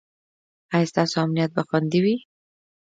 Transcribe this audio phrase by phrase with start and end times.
[0.73, 2.15] ایا ستاسو امنیت به خوندي وي؟